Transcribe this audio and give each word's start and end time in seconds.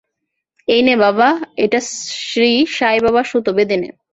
এইনে 0.67 0.95
বাবা, 0.95 1.27
এটা 1.57 1.79
শ্রী 2.21 2.51
সাই 2.77 2.97
বাবার 2.99 3.25
সুতো, 3.25 3.51
বেধে 3.57 3.77
নে। 3.77 3.89